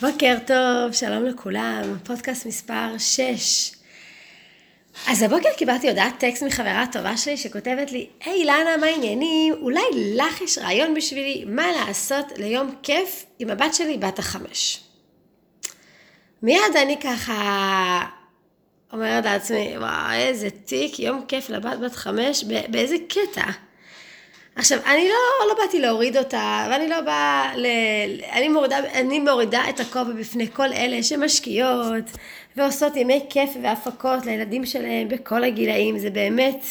בוקר 0.00 0.36
טוב, 0.46 0.92
שלום 0.92 1.24
לכולם, 1.24 1.82
פודקאסט 2.04 2.46
מספר 2.46 2.98
6. 2.98 3.72
אז 5.08 5.22
הבוקר 5.22 5.48
קיבלתי 5.56 5.88
הודעת 5.88 6.14
טקסט 6.18 6.42
מחברה 6.42 6.84
טובה 6.92 7.16
שלי 7.16 7.36
שכותבת 7.36 7.92
לי, 7.92 8.06
היי 8.24 8.32
hey, 8.32 8.36
אילנה, 8.36 8.76
מה 8.80 8.86
העניינים? 8.86 9.54
אולי 9.60 9.82
לך 10.16 10.40
יש 10.40 10.58
רעיון 10.58 10.94
בשבילי 10.94 11.44
מה 11.46 11.72
לעשות 11.72 12.26
ליום 12.36 12.74
כיף 12.82 13.26
עם 13.38 13.50
הבת 13.50 13.74
שלי 13.74 13.98
בת 13.98 14.18
החמש. 14.18 14.80
מיד 16.42 16.76
אני 16.82 16.96
ככה 17.00 18.00
אומרת 18.92 19.24
לעצמי, 19.24 19.78
וואו, 19.78 20.12
איזה 20.12 20.50
תיק, 20.50 20.98
יום 20.98 21.24
כיף 21.28 21.50
לבת 21.50 21.78
בת 21.78 21.94
חמש, 21.94 22.44
באיזה 22.68 22.96
קטע? 23.08 23.50
עכשיו, 24.56 24.78
אני 24.86 25.08
לא, 25.08 25.48
לא 25.48 25.54
באתי 25.54 25.80
להוריד 25.80 26.16
אותה, 26.16 26.66
ואני 26.70 26.88
לא 26.88 27.00
באה 27.00 27.52
ל... 27.56 27.66
אני 28.32 28.48
מורידה, 28.48 28.78
אני 28.78 29.18
מורידה 29.18 29.62
את 29.68 29.80
הכובע 29.80 30.12
בפני 30.12 30.50
כל 30.52 30.72
אלה 30.72 31.02
שמשקיעות 31.02 32.04
ועושות 32.56 32.96
ימי 32.96 33.20
כיף 33.30 33.50
והפקות 33.62 34.26
לילדים 34.26 34.66
שלהם 34.66 35.08
בכל 35.08 35.44
הגילאים, 35.44 35.98
זה 35.98 36.10
באמת 36.10 36.64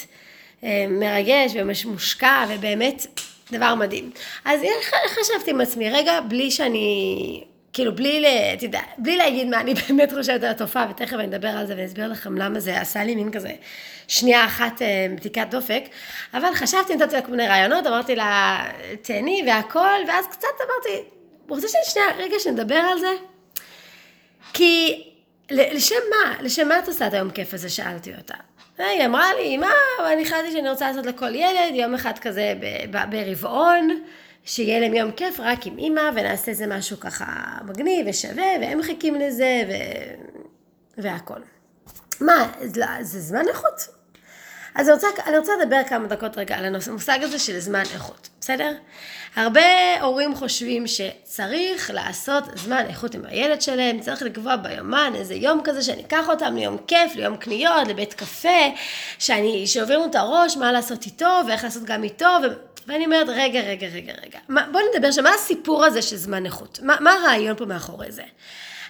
אה, 0.64 0.86
מרגש 0.90 1.52
ומושקע 1.56 2.46
ובאמת 2.50 3.06
דבר 3.52 3.76
מדהים. 3.76 4.12
אז 4.46 4.62
חשבתי 5.08 5.52
עם 5.52 5.62
עצמי, 5.62 5.90
רגע, 5.90 6.20
בלי 6.22 6.52
שאני 6.52 7.44
כאילו 7.74 7.96
בלי, 7.96 8.26
יודע, 8.62 8.82
בלי 8.98 9.18
להגיד 9.18 9.48
מה 9.48 9.62
אני 9.62 9.74
באמת 9.88 10.14
חושבת 10.14 10.44
על 10.44 10.52
התופעה, 10.52 10.88
ותכף 10.90 11.14
אני 11.14 11.26
אדבר 11.26 11.48
על 11.48 11.68
זה 11.68 11.74
ואסביר 11.78 12.08
לכם 12.08 12.38
למה 12.38 12.60
זה 12.60 12.82
עשה 12.82 13.04
לי 13.04 13.16
מין 13.16 13.32
כזה 13.32 13.52
שנייה 14.08 14.46
אחת 14.46 14.82
אה, 14.82 15.08
בדיקת 15.16 15.48
דופק, 15.52 15.84
אבל 16.34 16.54
חשבתי, 16.54 16.96
נתתי 16.96 17.16
לה 17.16 17.22
כל 17.22 17.32
מיני 17.32 17.48
רעיונות, 17.48 17.88
אמרתי 17.88 18.16
לה, 18.16 18.64
תהני 19.02 19.44
והכל, 19.48 20.00
ואז 20.08 20.26
קצת 20.28 20.48
אמרתי, 20.66 21.04
רוצה 21.50 21.68
שנייה, 21.84 22.08
רגע 22.18 22.36
שנדבר 22.40 22.76
על 22.76 23.00
זה? 23.00 23.14
כי 24.54 25.04
לשם 25.52 25.96
מה? 26.10 26.36
לשם 26.42 26.68
מה 26.68 26.80
את 26.80 26.88
עושה 26.88 27.08
את 27.08 27.14
היום 27.14 27.30
כיף 27.30 27.54
הזה? 27.54 27.70
שאלתי 27.70 28.16
אותה. 28.16 28.36
היא 28.78 29.06
אמרה 29.06 29.34
לי, 29.34 29.58
מה, 29.58 29.72
אני 30.14 30.22
החלטתי 30.22 30.52
שאני 30.52 30.70
רוצה 30.70 30.88
לעשות 30.88 31.06
לכל 31.06 31.36
ילד 31.36 31.74
יום 31.74 31.94
אחד 31.94 32.20
כזה 32.20 32.54
ברבעון. 33.10 34.02
שיהיה 34.50 34.80
להם 34.80 34.94
יום 34.94 35.12
כיף 35.12 35.40
רק 35.40 35.66
עם 35.66 35.78
אימא, 35.78 36.10
ונעשה 36.16 36.52
איזה 36.52 36.68
משהו 36.68 37.00
ככה 37.00 37.26
מגניב 37.66 38.06
ושווה, 38.10 38.46
והם 38.62 38.78
מחכים 38.78 39.16
לזה, 39.16 39.62
ו... 39.68 39.74
והכל. 40.98 41.40
מה, 42.22 42.52
זה 43.02 43.20
זמן 43.20 43.48
איכות. 43.48 43.88
אז 44.76 44.88
אני 44.88 44.96
רוצה, 44.96 45.08
אני 45.26 45.38
רוצה 45.38 45.52
לדבר 45.62 45.82
כמה 45.90 46.08
דקות 46.08 46.38
רגע 46.38 46.56
על 46.56 46.66
המושג 46.66 47.20
הזה 47.22 47.40
של 47.40 47.60
זמן 47.60 47.84
איכות, 47.94 48.30
בסדר? 48.42 48.72
הרבה 49.36 50.02
הורים 50.02 50.36
חושבים 50.36 50.88
שצריך 50.88 51.92
לעשות 51.94 52.44
זמן 52.56 52.86
איכות 52.90 53.16
עם 53.16 53.26
הילד 53.26 53.62
שלהם, 53.62 54.00
צריך 54.00 54.22
לקבוע 54.22 54.56
ביומן 54.56 55.14
איזה 55.16 55.34
יום 55.34 55.62
כזה 55.64 55.82
שאני 55.82 56.02
אקח 56.02 56.30
אותם 56.30 56.56
ליום 56.56 56.78
כיף, 56.88 57.16
ליום 57.16 57.38
קניות, 57.38 57.88
לבית 57.88 58.14
קפה, 58.14 58.74
שאני, 59.20 59.68
שעוברים 59.68 60.00
את 60.10 60.16
הראש, 60.16 60.58
מה 60.58 60.72
לעשות 60.72 61.06
איתו, 61.06 61.40
ואיך 61.48 61.64
לעשות 61.64 61.84
גם 61.84 62.04
איתו, 62.04 62.26
ו... 62.44 62.48
ואני 62.88 63.06
אומרת, 63.06 63.28
רגע, 63.30 63.62
רגע, 63.62 63.88
רגע, 63.88 64.14
רגע, 64.24 64.40
בואו 64.72 64.84
נדבר 64.94 65.12
שם, 65.12 65.24
מה 65.24 65.34
הסיפור 65.34 65.86
הזה 65.86 66.02
של 66.02 66.16
זמן 66.16 66.46
איכות? 66.46 66.80
מה, 66.84 66.98
מה 67.00 67.14
הרעיון 67.14 67.56
פה 67.58 67.66
מאחורי 67.66 68.12
זה? 68.12 68.24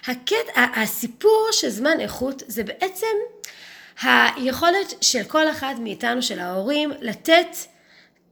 הקטע, 0.06 0.64
הסיפור 0.76 1.48
של 1.52 1.68
זמן 1.68 2.00
איכות 2.00 2.42
זה 2.46 2.64
בעצם 2.64 3.06
היכולת 4.02 4.94
של 5.00 5.24
כל 5.24 5.50
אחד 5.50 5.74
מאיתנו, 5.80 6.22
של 6.22 6.38
ההורים, 6.38 6.92
לתת 7.00 7.56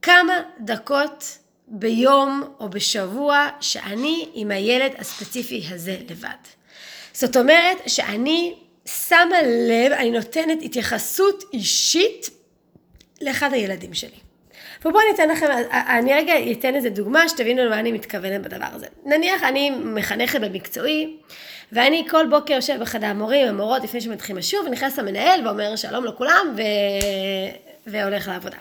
כמה 0.01 0.33
דקות 0.59 1.37
ביום 1.67 2.43
או 2.59 2.69
בשבוע 2.69 3.47
שאני 3.61 4.29
עם 4.33 4.51
הילד 4.51 4.91
הספציפי 4.97 5.63
הזה 5.69 5.97
לבד. 6.09 6.29
זאת 7.13 7.37
אומרת 7.37 7.77
שאני 7.87 8.55
שמה 8.85 9.41
לב, 9.41 9.91
אני 9.91 10.11
נותנת 10.11 10.59
התייחסות 10.61 11.43
אישית 11.53 12.29
לאחד 13.21 13.53
הילדים 13.53 13.93
שלי. 13.93 14.28
ובואו 14.85 15.03
אני 15.03 15.15
אתן 15.15 15.29
לכם, 15.29 15.47
אני 15.71 16.13
רגע 16.13 16.33
אתן 16.51 16.75
איזה 16.75 16.89
דוגמה 16.89 17.29
שתבינו 17.29 17.65
למה 17.65 17.79
אני 17.79 17.91
מתכוונת 17.91 18.41
בדבר 18.41 18.67
הזה. 18.73 18.85
נניח 19.05 19.43
אני 19.43 19.69
מחנכת 19.69 20.41
במקצועי, 20.41 21.17
ואני 21.71 22.07
כל 22.09 22.25
בוקר 22.29 22.53
יושב 22.53 22.77
בחדר 22.81 23.07
המורים, 23.07 23.47
המורות, 23.47 23.83
לפני 23.83 24.01
שמתחילים 24.01 24.37
השיעור, 24.39 24.65
ונכנס 24.65 24.99
המנהל 24.99 25.47
ואומר 25.47 25.75
שלום 25.75 26.05
לכולם, 26.05 26.55
ו... 26.57 26.61
והולך 27.87 28.27
לעבודה. 28.27 28.57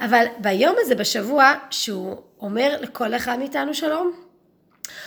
אבל 0.00 0.24
ביום 0.38 0.74
הזה 0.78 0.94
בשבוע, 0.94 1.52
שהוא 1.70 2.16
אומר 2.40 2.76
לכל 2.80 3.14
אחד 3.14 3.38
מאיתנו 3.38 3.74
שלום, 3.74 4.12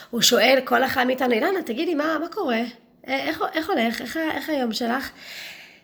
הוא 0.10 0.22
שואל 0.22 0.60
כל 0.64 0.84
אחד 0.84 1.08
מאיתנו, 1.08 1.34
אילנה, 1.34 1.62
תגידי, 1.62 1.96
מה, 1.96 2.18
מה 2.20 2.28
קורה? 2.28 2.62
איך, 3.08 3.44
איך 3.54 3.70
הולך? 3.70 4.02
איך, 4.02 4.18
איך 4.18 4.50
היום 4.50 4.74
שלך? 4.74 5.12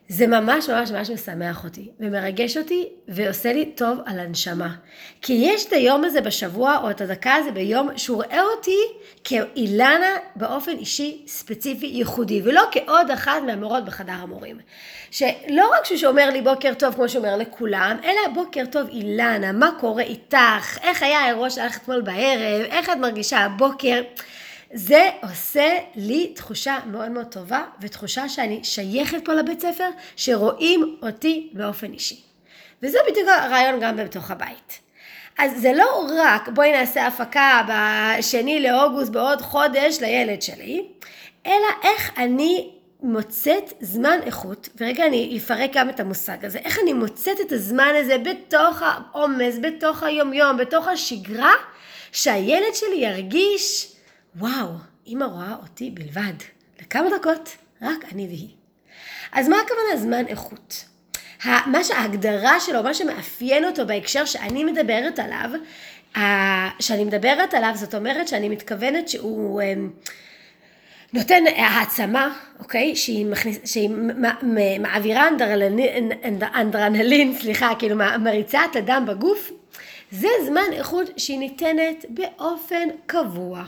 זה 0.09 0.27
ממש 0.27 0.69
ממש 0.69 0.91
ממש 0.91 1.09
משמח 1.09 1.63
אותי, 1.63 1.89
ומרגש 1.99 2.57
אותי, 2.57 2.87
ועושה 3.07 3.53
לי 3.53 3.65
טוב 3.65 3.99
על 4.05 4.19
הנשמה. 4.19 4.75
כי 5.21 5.33
יש 5.33 5.65
את 5.65 5.73
היום 5.73 6.03
הזה 6.03 6.21
בשבוע, 6.21 6.77
או 6.83 6.89
את 6.89 7.01
הדקה 7.01 7.35
הזה 7.35 7.51
ביום, 7.51 7.89
שהוא 7.97 8.23
רואה 8.23 8.41
אותי 8.41 8.79
כאילנה 9.23 10.15
באופן 10.35 10.71
אישי, 10.71 11.23
ספציפי, 11.27 11.85
ייחודי, 11.85 12.41
ולא 12.43 12.61
כעוד 12.71 13.11
אחת 13.11 13.41
מהמורות 13.45 13.85
בחדר 13.85 14.13
המורים. 14.13 14.57
שלא 15.11 15.71
רק 15.77 15.85
שהוא 15.85 16.11
אומר 16.11 16.29
לי 16.29 16.41
בוקר 16.41 16.73
טוב, 16.73 16.93
כמו 16.93 17.09
שהוא 17.09 17.25
אומר 17.25 17.37
לכולם, 17.37 17.97
אלא 18.03 18.33
בוקר 18.33 18.63
טוב 18.71 18.87
אילנה, 18.89 19.51
מה 19.51 19.69
קורה 19.79 20.03
איתך? 20.03 20.77
איך 20.83 21.03
היה 21.03 21.19
האירוע 21.19 21.49
שלך 21.49 21.77
אתמול 21.77 22.01
בערב? 22.01 22.65
איך 22.69 22.89
את 22.89 22.97
מרגישה 22.97 23.39
הבוקר? 23.39 24.01
זה 24.73 25.09
עושה 25.21 25.77
לי 25.95 26.31
תחושה 26.35 26.77
מאוד 26.85 27.09
מאוד 27.09 27.25
טובה, 27.25 27.63
ותחושה 27.81 28.29
שאני 28.29 28.59
שייכת 28.63 29.25
פה 29.25 29.33
לבית 29.33 29.59
ספר, 29.61 29.89
שרואים 30.15 30.97
אותי 31.03 31.49
באופן 31.53 31.93
אישי. 31.93 32.21
וזה 32.83 32.97
בדיוק 33.09 33.27
הרעיון 33.27 33.79
גם 33.79 33.97
בתוך 33.97 34.31
הבית. 34.31 34.79
אז 35.37 35.61
זה 35.61 35.73
לא 35.73 36.07
רק 36.17 36.49
בואי 36.49 36.71
נעשה 36.71 37.07
הפקה 37.07 37.61
בשני 37.69 38.59
לאוגוסט 38.59 39.11
בעוד 39.11 39.41
חודש 39.41 39.97
לילד 40.01 40.41
שלי, 40.41 40.85
אלא 41.45 41.67
איך 41.83 42.11
אני 42.17 42.71
מוצאת 43.01 43.73
זמן 43.81 44.19
איכות, 44.25 44.69
ורגע 44.77 45.05
אני 45.05 45.37
אפרק 45.37 45.71
גם 45.73 45.89
את 45.89 45.99
המושג 45.99 46.45
הזה, 46.45 46.59
איך 46.59 46.79
אני 46.83 46.93
מוצאת 46.93 47.41
את 47.41 47.51
הזמן 47.51 47.93
הזה 47.95 48.17
בתוך 48.17 48.81
העומס, 48.81 49.55
בתוך 49.61 50.03
היומיום, 50.03 50.57
בתוך 50.57 50.87
השגרה, 50.87 51.53
שהילד 52.11 52.75
שלי 52.75 52.95
ירגיש 52.95 53.96
וואו, 54.39 54.67
אמא 55.07 55.25
רואה 55.25 55.55
אותי 55.61 55.91
בלבד. 55.91 56.33
לכמה 56.81 57.07
דקות, 57.19 57.57
רק 57.81 58.13
אני 58.13 58.27
והיא. 58.27 58.49
אז 59.31 59.47
מה 59.47 59.55
הכוונה 59.65 59.97
זמן 59.97 60.27
איכות? 60.27 60.85
מה 61.45 61.83
שההגדרה 61.83 62.59
שלו, 62.59 62.83
מה 62.83 62.93
שמאפיין 62.93 63.65
אותו 63.65 63.87
בהקשר 63.87 64.25
שאני 64.25 64.63
מדברת 64.63 65.19
עליו, 65.19 65.49
שאני 66.79 67.03
מדברת 67.03 67.53
עליו, 67.53 67.71
זאת 67.75 67.95
אומרת 67.95 68.27
שאני 68.27 68.49
מתכוונת 68.49 69.09
שהוא 69.09 69.61
אמ, 69.61 69.89
נותן 71.13 71.43
העצמה, 71.55 72.37
אוקיי? 72.59 72.95
שהיא, 72.95 73.25
מכניס, 73.25 73.59
שהיא 73.65 73.89
מעבירה 74.79 75.27
אנדרנלין, 76.55 77.35
סליחה, 77.39 77.71
כאילו 77.79 77.95
מריצת 78.19 78.75
הדם 78.75 79.05
בגוף, 79.07 79.51
זה 80.11 80.27
זמן 80.45 80.73
איכות 80.73 81.09
שהיא 81.17 81.39
ניתנת 81.39 82.05
באופן 82.09 82.87
קבוע. 83.05 83.63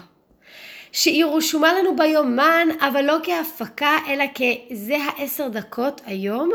שהיא 0.92 1.26
רשומה 1.26 1.74
לנו 1.74 1.96
ביומן, 1.96 2.68
אבל 2.80 3.02
לא 3.02 3.18
כהפקה, 3.24 3.98
אלא 4.08 4.26
כזה 4.36 4.98
העשר 4.98 5.48
דקות 5.48 6.02
היום 6.06 6.50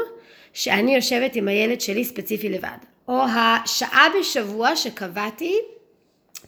שאני 0.52 0.94
יושבת 0.94 1.36
עם 1.36 1.48
הילד 1.48 1.80
שלי 1.80 2.04
ספציפי 2.04 2.48
לבד. 2.48 2.78
או 3.08 3.22
השעה 3.24 4.06
בשבוע 4.20 4.76
שקבעתי, 4.76 5.58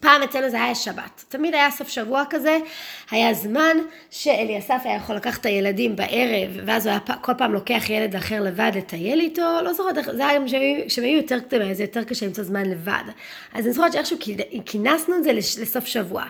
פעם 0.01 0.23
אצלנו 0.23 0.51
זה 0.51 0.63
היה 0.63 0.75
שבת. 0.75 1.25
תמיד 1.29 1.55
היה 1.55 1.71
סוף 1.71 1.89
שבוע 1.89 2.25
כזה, 2.31 2.59
היה 3.11 3.35
זמן 3.35 3.77
שאליסף 4.11 4.81
היה 4.85 4.97
יכול 4.97 5.17
לקחת 5.17 5.41
את 5.41 5.47
הילדים 5.47 5.97
בערב, 5.97 6.51
ואז 6.67 6.87
הוא 6.87 6.91
היה 6.91 7.17
כל 7.21 7.33
פעם 7.39 7.53
לוקח 7.53 7.91
ילד 7.91 8.17
אחר 8.17 8.43
לבד 8.43 8.73
לטייל 8.75 9.21
איתו, 9.21 9.43
לא 9.65 9.73
זוכרת, 9.73 10.05
זה 10.17 10.27
היה 10.27 10.39
גם 10.39 10.47
כשהם 10.87 11.05
היו 11.05 11.17
יותר 11.17 11.41
קטנים, 11.41 11.75
זה 11.75 11.83
יותר 11.83 12.05
קשה 12.05 12.27
למצוא 12.27 12.45
זמן 12.45 12.71
לבד. 12.71 13.03
אז 13.55 13.65
אני 13.65 13.73
זוכרת 13.73 13.93
שאיכשהו 13.93 14.17
כינסנו 14.67 15.17
את 15.17 15.25
זה 15.25 15.33
לסוף 15.33 15.87
שבוע. 15.87 16.25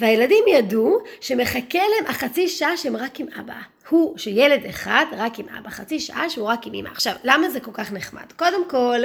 והילדים 0.00 0.44
ידעו 0.48 0.98
שמחכה 1.20 1.78
להם 1.78 2.06
החצי 2.06 2.48
שעה 2.48 2.76
שהם 2.76 2.96
רק 2.96 3.20
עם 3.20 3.26
אבא. 3.40 3.54
הוא 3.92 4.18
שילד 4.18 4.64
אחד 4.68 5.04
רק 5.16 5.38
עם 5.38 5.46
אבא, 5.58 5.70
חצי 5.70 6.00
שעה 6.00 6.30
שהוא 6.30 6.48
רק 6.48 6.66
עם 6.66 6.74
אמא. 6.74 6.88
עכשיו, 6.88 7.12
למה 7.24 7.48
זה 7.48 7.60
כל 7.60 7.70
כך 7.74 7.92
נחמד? 7.92 8.32
קודם 8.36 8.68
כל, 8.68 9.00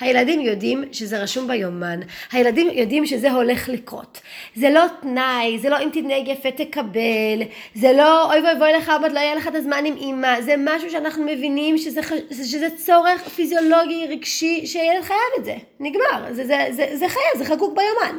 הילדים 0.00 0.40
יודעים 0.40 0.84
שזה 0.92 1.22
רשום 1.22 1.48
ביומן, 1.48 2.00
הילדים 2.32 2.70
יודעים 2.72 3.06
שזה 3.06 3.32
הולך 3.32 3.68
לקרות. 3.68 4.20
זה 4.54 4.70
לא 4.70 4.84
תנאי, 5.00 5.58
זה 5.58 5.68
לא 5.68 5.78
אם 5.78 5.88
תתנהג 5.92 6.28
יפה 6.28 6.50
תקבל, 6.50 7.42
זה 7.74 7.92
לא 7.92 8.32
אוי 8.32 8.40
ואבוי 8.40 8.72
לך 8.72 8.92
עוד 9.02 9.12
לא 9.12 9.18
יהיה 9.18 9.34
לך 9.34 9.48
את 9.48 9.54
הזמן 9.54 9.84
עם 9.84 9.96
אמא, 10.00 10.40
זה 10.40 10.54
משהו 10.58 10.90
שאנחנו 10.90 11.24
מבינים 11.24 11.78
שזה, 11.78 12.00
שזה 12.30 12.66
צורך 12.76 13.28
פיזיולוגי 13.28 14.06
רגשי 14.10 14.66
שילד 14.66 15.02
חייב 15.02 15.20
את 15.38 15.44
זה, 15.44 15.56
נגמר, 15.80 16.32
זה, 16.32 16.46
זה, 16.46 16.66
זה, 16.70 16.86
זה 16.94 17.08
חייב, 17.08 17.38
זה 17.38 17.44
חקוק 17.44 17.76
ביומן. 17.76 18.18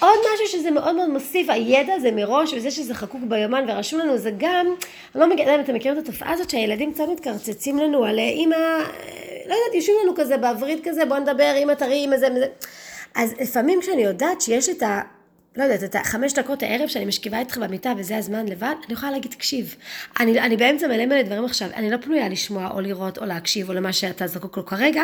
עוד 0.00 0.18
משהו 0.34 0.58
שזה 0.58 0.70
מאוד 0.70 0.94
מאוד 0.94 1.08
מוסיף, 1.08 1.50
הידע 1.50 1.94
הזה 1.94 2.10
מראש, 2.10 2.54
וזה 2.54 2.70
שזה 2.70 2.94
חקוק 2.94 3.20
ביומן 3.28 3.64
ורשום 3.68 4.00
לנו, 4.00 4.18
זה 4.18 4.30
גם, 4.36 4.66
אני 5.14 5.20
לא 5.20 5.30
מגיעה, 5.30 5.60
אתם 5.60 5.74
מכירים 5.74 5.98
את 5.98 6.02
התופעה 6.08 6.32
הזאת 6.32 6.50
שהילדים 6.50 6.92
קצת 6.92 7.04
מתקרצצים 7.12 7.78
לנו 7.78 8.04
על 8.04 8.18
אימא, 8.18 8.56
לא 9.46 9.54
יודעת, 9.54 9.74
יושבים 9.74 9.96
לנו 10.02 10.12
כזה 10.16 10.36
בעברית 10.36 10.88
כזה, 10.88 11.04
בוא 11.04 11.18
נדבר, 11.18 11.52
אימא 11.56 11.72
תראי, 11.72 11.94
אימא 11.94 12.16
זה, 12.16 12.26
זה. 12.38 12.46
אז 13.14 13.34
לפעמים 13.40 13.80
כשאני 13.80 14.02
יודעת 14.02 14.40
שיש 14.40 14.68
את 14.68 14.82
ה... 14.82 15.00
לא 15.56 15.62
יודעת, 15.62 15.84
את 15.84 15.94
החמש 15.94 16.32
דקות 16.32 16.62
הערב 16.62 16.88
שאני 16.88 17.04
משכיבה 17.04 17.38
איתך 17.38 17.58
במיטה 17.58 17.92
וזה 17.96 18.16
הזמן 18.16 18.46
לבד, 18.46 18.74
אני 18.86 18.92
יכולה 18.92 19.12
להגיד, 19.12 19.30
תקשיב, 19.30 19.76
אני, 20.20 20.40
אני 20.40 20.56
באמצע 20.56 20.86
מלא 20.86 21.06
מלא 21.06 21.22
דברים 21.22 21.44
עכשיו, 21.44 21.68
אני 21.74 21.90
לא 21.90 21.96
פנויה 21.96 22.28
לשמוע 22.28 22.70
או 22.74 22.80
לראות 22.80 23.18
או 23.18 23.24
להקשיב 23.24 23.68
או 23.68 23.74
למה 23.74 23.92
שאתה 23.92 24.26
זקוק 24.26 24.56
לו 24.56 24.66
כרגע, 24.66 25.02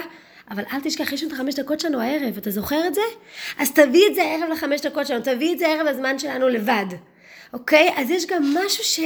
אבל 0.50 0.62
אל 0.72 0.80
תשכח, 0.82 1.12
יש 1.12 1.22
לנו 1.22 1.32
את 1.32 1.36
החמש 1.36 1.54
דקות 1.54 1.80
שלנו 1.80 2.00
הערב, 2.00 2.36
אתה 2.36 2.50
זוכר 2.50 2.86
את 2.86 2.94
זה? 2.94 3.00
אז 3.58 3.70
תביא 3.70 4.06
את 4.06 4.14
זה 4.14 4.22
הערב 4.22 4.50
לחמש 4.52 4.80
דקות 4.80 5.06
שלנו, 5.06 5.24
תביא 5.24 5.52
את 5.52 5.58
זה 5.58 5.68
הערב 5.68 5.86
הזמן 5.86 6.18
שלנו 6.18 6.48
לבד, 6.48 6.86
אוקיי? 7.52 7.90
אז 7.96 8.10
יש 8.10 8.26
גם 8.26 8.54
משהו 8.54 8.84
ש... 8.84 9.00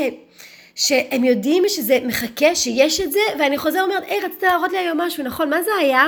שהם 0.75 1.25
יודעים 1.25 1.65
שזה 1.69 1.99
מחכה, 2.05 2.55
שיש 2.55 3.00
את 3.00 3.12
זה, 3.12 3.21
ואני 3.39 3.59
חוזר 3.59 3.79
ואומרת, 3.79 4.03
היי, 4.06 4.21
רצית 4.21 4.43
להראות 4.43 4.73
לי 4.73 4.79
היום 4.79 5.00
משהו, 5.00 5.25
נכון? 5.25 5.50
מה 5.50 5.62
זה 5.62 5.71
היה? 5.81 6.06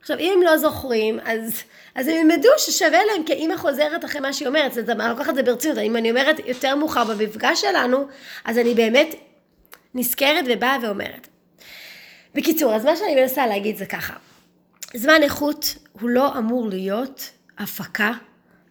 עכשיו, 0.00 0.18
אם 0.18 0.32
הם 0.36 0.42
לא 0.42 0.56
זוכרים, 0.56 1.20
אז, 1.24 1.62
אז 1.94 2.08
הם 2.08 2.14
ילמדו 2.14 2.48
ששווה 2.58 3.04
להם, 3.04 3.24
כי 3.26 3.32
אימא 3.32 3.56
חוזרת 3.56 4.04
אחרי 4.04 4.20
מה 4.20 4.32
שהיא 4.32 4.48
אומרת, 4.48 4.78
אז 4.78 4.90
אני 4.90 5.08
לוקחת 5.08 5.28
את 5.28 5.34
זה 5.34 5.42
ברצינות, 5.42 5.78
אם 5.78 5.96
אני 5.96 6.10
אומרת 6.10 6.36
יותר 6.46 6.76
מאוחר 6.76 7.04
במפגש 7.04 7.60
שלנו, 7.60 8.06
אז 8.44 8.58
אני 8.58 8.74
באמת 8.74 9.14
נזכרת 9.94 10.44
ובאה 10.48 10.76
ואומרת. 10.82 11.28
בקיצור, 12.34 12.74
אז 12.74 12.84
מה 12.84 12.96
שאני 12.96 13.14
מנסה 13.14 13.46
להגיד 13.46 13.76
זה 13.76 13.86
ככה, 13.86 14.14
זמן 14.94 15.22
איכות 15.22 15.76
הוא 15.92 16.10
לא 16.10 16.38
אמור 16.38 16.68
להיות 16.68 17.30
הפקה 17.58 18.12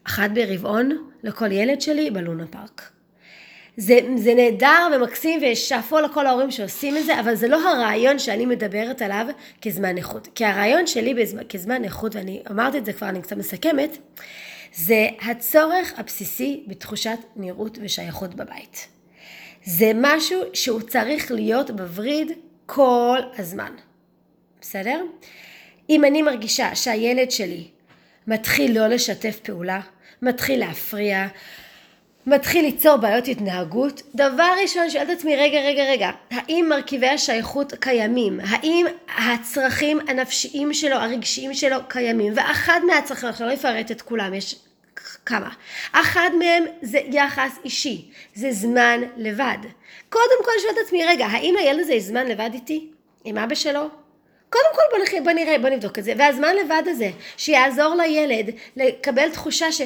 אחת 0.04 0.32
ברבעון 0.34 1.12
לכל 1.24 1.52
ילד 1.52 1.82
שלי 1.82 2.12
בלונה 2.12 2.48
פארק. 2.48 2.92
זה, 3.78 4.00
זה 4.18 4.34
נהדר 4.36 4.88
ומקסים 4.96 5.40
ושאפו 5.44 6.00
לכל 6.00 6.28
ההורים 6.28 6.52
שעושים 6.52 6.98
את 6.98 7.06
זה, 7.06 7.20
אבל 7.20 7.36
זה 7.36 7.48
לא 7.48 7.70
הרעיון 7.70 8.20
שאני 8.20 8.46
מדברת 8.46 9.02
עליו 9.02 9.26
כזמן 9.62 9.98
איכות. 9.98 10.28
כי 10.36 10.46
הרעיון 10.46 10.88
שלי 10.88 11.14
בזמן, 11.14 11.44
כזמן 11.50 11.84
איכות, 11.84 12.16
ואני 12.16 12.44
אמרתי 12.52 12.78
את 12.78 12.86
זה 12.86 12.94
כבר, 12.94 13.10
אני 13.10 13.22
קצת 13.22 13.38
מסכמת, 13.38 13.98
זה 14.74 15.08
הצורך 15.22 15.94
הבסיסי 15.98 16.64
בתחושת 16.68 17.18
נראות 17.36 17.78
ושייכות 17.82 18.36
בבית. 18.36 18.88
זה 19.64 19.92
משהו 19.96 20.42
שהוא 20.54 20.82
צריך 20.82 21.32
להיות 21.32 21.72
בווריד 21.72 22.32
כל 22.66 23.20
הזמן. 23.38 23.72
בסדר? 24.62 25.02
אם 25.92 26.06
אני 26.06 26.22
מרגישה 26.22 26.76
שהילד 26.76 27.32
שלי 27.32 27.64
מתחיל 28.28 28.80
לא 28.80 28.88
לשתף 28.88 29.40
פעולה, 29.40 29.80
מתחיל 30.22 30.60
להפריע, 30.60 31.28
מתחיל 32.28 32.66
ליצור 32.66 32.98
בעיות 32.98 33.28
התנהגות, 33.28 34.02
דבר 34.16 34.50
ראשון 34.62 34.90
שואלת 34.90 35.10
את 35.10 35.18
עצמי, 35.18 35.36
רגע, 35.36 35.60
רגע, 35.60 35.84
רגע, 35.84 36.10
האם 36.32 36.66
מרכיבי 36.70 37.08
השייכות 37.08 37.74
קיימים? 37.80 38.40
האם 38.44 38.86
הצרכים 39.18 40.00
הנפשיים 40.08 40.74
שלו, 40.74 40.96
הרגשיים 40.96 41.54
שלו 41.54 41.78
קיימים? 41.88 42.34
ואחד 42.36 42.80
מהצרכים, 42.88 43.30
עכשיו 43.30 43.48
לא 43.48 43.54
אפרט 43.54 43.92
את 43.92 44.02
כולם, 44.02 44.34
יש 44.34 44.56
כמה. 45.26 45.50
אחד 45.92 46.30
מהם 46.40 46.64
זה 46.82 47.00
יחס 47.06 47.60
אישי, 47.66 48.12
זה 48.36 48.52
זמן 48.52 49.02
לבד. 49.18 49.58
קודם 50.10 50.46
כל 50.46 50.52
שואלת 50.62 50.78
את 50.78 50.86
עצמי, 50.86 51.06
רגע, 51.06 51.26
האם 51.26 51.56
הילד 51.58 51.80
הזה 51.80 51.94
יש 51.94 52.04
זמן 52.04 52.28
לבד 52.28 52.50
איתי? 52.54 52.88
עם 53.24 53.38
אבא 53.38 53.56
שלו? 53.56 54.00
קודם 54.51 54.75
כל 54.75 54.81
בוא, 54.92 55.06
נח... 55.06 55.24
בוא 55.24 55.31
נראה, 55.31 55.57
בוא 55.57 55.69
נבדוק 55.69 56.00
את 56.00 56.03
זה. 56.03 56.13
והזמן 56.18 56.56
לבד 56.56 56.83
הזה, 56.86 57.09
שיעזור 57.38 57.95
לילד 57.95 58.50
לקבל 58.77 59.30
תחושה 59.30 59.71
ש... 59.71 59.81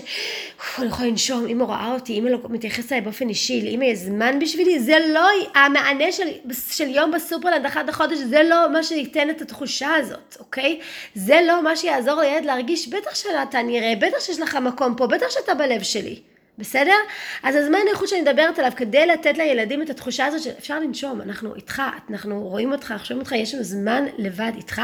אני 0.77 0.87
יכולה 0.87 1.09
לנשום, 1.09 1.47
אמא 1.47 1.63
רואה 1.63 1.91
אותי, 1.93 2.19
אמא 2.19 2.29
לא 2.29 2.37
מתייחסת 2.49 2.91
אליי 2.91 3.01
באופן 3.01 3.29
אישי, 3.29 3.61
לאמא 3.61 3.83
יש 3.83 3.97
זמן 3.97 4.39
בשבילי, 4.39 4.79
זה 4.79 4.97
לא 5.13 5.27
המענה 5.55 6.11
של, 6.11 6.27
של 6.71 6.87
יום 6.87 7.11
בסופרלנד 7.11 7.65
אחת 7.65 7.89
החודש, 7.89 8.17
זה 8.17 8.43
לא 8.43 8.71
מה 8.71 8.83
שייתן 8.83 9.29
את 9.29 9.41
התחושה 9.41 9.95
הזאת, 9.95 10.37
אוקיי? 10.39 10.79
זה 11.15 11.39
לא 11.47 11.63
מה 11.63 11.75
שיעזור 11.75 12.21
לילד 12.21 12.45
להרגיש, 12.45 12.87
בטח 12.87 13.15
שאתה 13.15 13.61
נראה, 13.61 13.93
בטח 13.99 14.19
שיש 14.19 14.39
לך 14.39 14.55
מקום 14.55 14.95
פה, 14.95 15.07
בטח 15.07 15.29
שאתה 15.29 15.53
בלב 15.53 15.83
שלי. 15.83 16.19
בסדר? 16.57 16.95
אז 17.43 17.55
הזמן 17.55 17.79
האיכות 17.87 18.07
שאני 18.07 18.21
מדברת 18.21 18.59
עליו 18.59 18.71
כדי 18.75 19.05
לתת 19.05 19.37
לילדים 19.37 19.81
את 19.81 19.89
התחושה 19.89 20.25
הזאת 20.25 20.41
שאפשר 20.41 20.79
לנשום, 20.79 21.21
אנחנו 21.21 21.55
איתך, 21.55 21.81
אנחנו 22.09 22.41
רואים 22.41 22.71
אותך, 22.71 22.91
אנחנו 22.91 23.05
שומעים 23.05 23.21
אותך, 23.21 23.31
יש 23.31 23.53
לנו 23.53 23.63
זמן 23.63 24.05
לבד 24.17 24.51
איתך, 24.55 24.81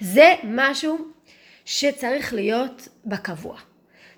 זה 0.00 0.34
משהו 0.44 0.98
שצריך 1.64 2.34
להיות 2.34 2.88
בקבוע. 3.04 3.73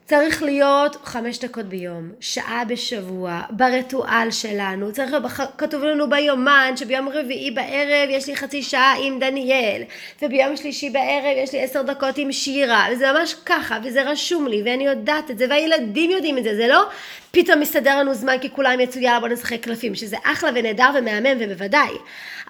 צריך 0.06 0.42
להיות 0.42 0.96
חמש 1.04 1.38
דקות 1.38 1.64
ביום, 1.64 2.10
שעה 2.20 2.62
בשבוע, 2.68 3.40
בריטואל 3.50 4.28
שלנו, 4.30 4.92
צריך 4.92 5.10
להיות, 5.12 5.24
כתוב 5.58 5.84
לנו 5.84 6.10
ביומן 6.10 6.72
שביום 6.76 7.08
רביעי 7.08 7.50
בערב 7.50 8.08
יש 8.10 8.26
לי 8.26 8.36
חצי 8.36 8.62
שעה 8.62 8.94
עם 9.02 9.18
דניאל, 9.18 9.82
וביום 10.22 10.56
שלישי 10.56 10.90
בערב 10.90 11.36
יש 11.36 11.52
לי 11.52 11.62
עשר 11.62 11.82
דקות 11.82 12.18
עם 12.18 12.32
שירה, 12.32 12.86
וזה 12.92 13.12
ממש 13.12 13.34
ככה, 13.46 13.78
וזה 13.84 14.02
רשום 14.02 14.46
לי, 14.46 14.62
ואני 14.64 14.86
יודעת 14.86 15.30
את 15.30 15.38
זה, 15.38 15.46
והילדים 15.50 16.10
יודעים 16.10 16.38
את 16.38 16.44
זה, 16.44 16.56
זה 16.56 16.66
לא 16.66 16.82
פתאום 17.30 17.60
מסתדר 17.60 17.98
לנו 17.98 18.14
זמן 18.14 18.38
כי 18.40 18.50
כולם 18.50 18.80
יצאו 18.80 19.00
יאללה 19.00 19.20
בוא 19.20 19.28
נשחק 19.28 19.60
קלפים, 19.60 19.94
שזה 19.94 20.16
אחלה 20.24 20.50
ונהדר 20.54 20.90
ומהמם 20.98 21.36
ובוודאי, 21.40 21.90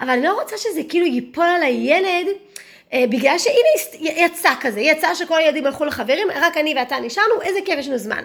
אבל 0.01 0.09
אני 0.09 0.23
לא 0.23 0.41
רוצה 0.41 0.57
שזה 0.57 0.81
כאילו 0.89 1.05
ייפול 1.05 1.45
על 1.45 1.63
הילד 1.63 2.27
בגלל 2.95 3.37
שהנה 3.37 3.99
יצא 3.99 4.49
כזה, 4.61 4.79
יצא 4.79 5.13
שכל 5.15 5.37
הילדים 5.37 5.65
הלכו 5.65 5.85
לחברים, 5.85 6.27
רק 6.35 6.57
אני 6.57 6.75
ואתה 6.77 6.99
נשארנו, 6.99 7.41
איזה 7.41 7.59
כיף 7.65 7.79
יש 7.79 7.87
לנו 7.87 7.97
זמן. 7.97 8.23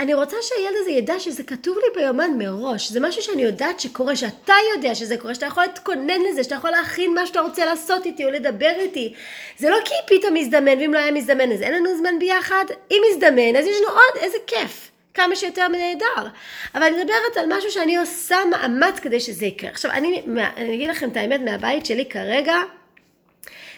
אני 0.00 0.14
רוצה 0.14 0.36
שהילד 0.42 0.76
הזה 0.80 0.90
ידע 0.90 1.20
שזה 1.20 1.42
כתוב 1.42 1.76
לי 1.78 2.00
ביומן 2.00 2.30
מראש, 2.38 2.90
זה 2.90 3.00
משהו 3.00 3.22
שאני 3.22 3.42
יודעת 3.42 3.80
שקורה, 3.80 4.16
שאתה 4.16 4.54
יודע 4.76 4.94
שזה 4.94 5.16
קורה, 5.16 5.34
שאתה 5.34 5.46
יכול 5.46 5.62
להתכונן 5.62 6.20
לזה, 6.30 6.44
שאתה 6.44 6.54
יכול 6.54 6.70
להכין 6.70 7.14
מה 7.14 7.26
שאתה 7.26 7.40
רוצה 7.40 7.64
לעשות 7.64 8.06
איתי 8.06 8.24
או 8.24 8.30
לדבר 8.30 8.72
איתי. 8.78 9.14
זה 9.58 9.70
לא 9.70 9.76
כי 9.84 9.94
פתאום 10.18 10.34
מזדמן, 10.34 10.78
ואם 10.78 10.94
לא 10.94 10.98
היה 10.98 11.12
מזדמן 11.12 11.52
אז 11.52 11.62
אין 11.62 11.74
לנו 11.74 11.98
זמן 11.98 12.18
ביחד, 12.18 12.64
אם 12.90 13.02
מזדמן 13.10 13.56
אז 13.56 13.66
יש 13.66 13.76
לנו 13.76 13.88
עוד, 13.88 14.22
איזה 14.22 14.38
כיף. 14.46 14.90
כמה 15.14 15.36
שיותר 15.36 15.68
נהדר. 15.68 16.28
אבל 16.74 16.82
אני 16.82 16.96
מדברת 17.02 17.36
על 17.36 17.46
משהו 17.48 17.70
שאני 17.70 17.96
עושה 17.96 18.36
מאמץ 18.50 18.98
כדי 18.98 19.20
שזה 19.20 19.46
יקרה. 19.46 19.70
עכשיו, 19.70 19.90
אני, 19.90 20.22
אני 20.56 20.74
אגיד 20.74 20.90
לכם 20.90 21.08
את 21.08 21.16
האמת 21.16 21.40
מהבית 21.40 21.86
שלי 21.86 22.04
כרגע, 22.04 22.54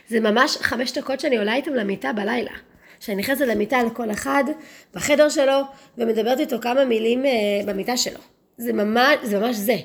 זה 0.09 0.21
ממש 0.21 0.57
חמש 0.57 0.93
דקות 0.93 1.21
שאני 1.21 1.37
עולה 1.37 1.55
איתם 1.55 1.75
למיטה 1.75 2.13
בלילה. 2.13 2.53
שאני 3.01 3.17
נכנסת 3.17 3.41
למיטה 3.41 3.83
לכל 3.83 4.11
אחד 4.11 4.45
בחדר 4.95 5.29
שלו 5.29 5.61
ומדברת 5.99 6.41
איתו 6.41 6.61
כמה 6.61 6.85
מילים 6.85 7.27
אה, 7.27 7.31
במיטה 7.67 7.97
שלו. 7.97 8.21
זה 8.57 8.73
ממש 8.73 9.19
זה. 9.23 9.39
ממש 9.39 9.57
זה. 9.57 9.77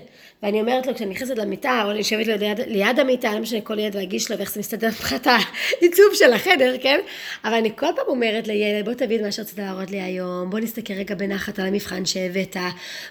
ואני 0.44 0.62
אומרת 0.62 0.88
לו, 0.88 0.96
כשאני 0.96 1.10
נכנסת 1.10 1.38
למיטה, 1.38 1.82
או 1.86 1.92
אני 1.92 1.98
יושבת 1.98 2.28
ליד, 2.28 2.60
ליד 2.68 3.00
המיטה, 3.00 3.34
לא 3.34 3.40
משנה 3.40 3.62
כל 3.62 3.80
ילד 3.80 3.96
להגיש 3.96 4.32
לו 4.32 4.38
ואיך 4.38 4.52
זה 4.52 4.60
מסתדר 4.60 4.88
מבחינת 4.88 5.28
העיצוב 5.28 6.06
של 6.14 6.34
החדר, 6.34 6.76
כן? 6.82 7.00
אבל 7.44 7.54
אני 7.54 7.72
כל 7.76 7.86
פעם 7.96 8.06
אומרת 8.08 8.48
לילד, 8.48 8.86
בוא 8.86 8.94
תביא 8.94 9.18
את 9.18 9.22
מה 9.22 9.32
שרצית 9.32 9.60
להראות 9.60 9.92
לי 9.92 10.02
היום, 10.02 10.50
בוא 10.50 10.60
נסתכל 10.60 10.94
רגע 10.94 11.16
בנחת 11.16 11.60
על 11.60 11.66
המבחן 11.66 12.06
שהבאת, 12.06 12.58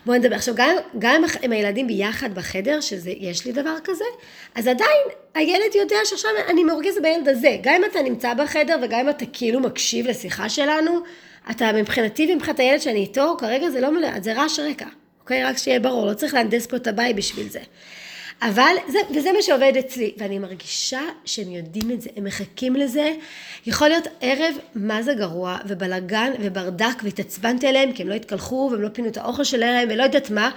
בוא 0.06 0.14
נדבר. 0.14 0.34
עכשיו, 0.36 0.54
גם, 0.56 0.74
גם 0.98 1.22
עם 1.42 1.52
הילדים 1.52 1.86
ביחד 1.86 2.34
בחדר, 2.34 2.80
שיש 2.80 3.46
לי 3.46 3.52
דבר 3.52 3.76
כזה, 3.84 4.04
אז 4.54 4.66
עדיין 4.66 5.00
הילד 5.34 5.74
יודע 5.74 5.96
שעכשיו 6.04 6.30
אני 6.48 6.64
מרוכזת 6.64 7.02
בילד 7.02 7.28
הזה. 7.28 7.56
גם 7.62 7.74
אם 7.74 7.84
אתה 7.90 8.02
נמצא 8.02 8.34
בחדר 8.34 8.76
וגם 8.82 9.00
אם 9.00 9.08
אתה 9.08 9.24
כאילו 9.32 9.60
מקשיב 9.60 10.06
לשיחה 10.06 10.48
שלנו, 10.48 11.00
אתה 11.50 11.72
מבחינתי 11.72 12.32
ומבחינת 12.32 12.60
הילד 12.60 12.80
שאני 12.80 12.98
איתו, 12.98 13.36
כרגע 13.38 13.70
זה 13.70 13.80
לא 13.80 13.92
מלא, 13.92 14.20
זה 14.20 14.32
רעש 14.32 14.58
רקע. 14.58 14.86
אוקיי? 15.30 15.44
רק 15.44 15.58
שיהיה 15.58 15.80
ברור, 15.80 16.06
לא 16.06 16.14
צריך 16.14 16.34
להנדס 16.34 16.66
פה 16.66 16.76
את 16.76 16.86
הבית 16.86 17.16
בשביל 17.16 17.48
זה. 17.48 17.60
אבל, 18.42 18.74
זה, 18.88 18.98
וזה 19.14 19.32
מה 19.32 19.42
שעובד 19.42 19.72
אצלי, 19.78 20.14
ואני 20.18 20.38
מרגישה 20.38 21.00
שהם 21.24 21.50
יודעים 21.50 21.90
את 21.90 22.00
זה, 22.00 22.10
הם 22.16 22.24
מחכים 22.24 22.76
לזה. 22.76 23.12
יכול 23.66 23.88
להיות 23.88 24.08
ערב 24.20 24.54
מה 24.74 25.02
זה 25.02 25.14
גרוע, 25.14 25.56
ובלאגן, 25.66 26.32
וברדק, 26.40 27.02
והתעצבנתי 27.02 27.66
עליהם, 27.66 27.92
כי 27.92 28.02
הם 28.02 28.08
לא 28.08 28.14
התקלחו, 28.14 28.68
והם 28.72 28.82
לא 28.82 28.88
פינו 28.88 29.08
את 29.08 29.16
האוכל 29.16 29.44
שלהם, 29.44 29.88
ולא 29.90 30.02
יודעת 30.02 30.30
מה, 30.30 30.50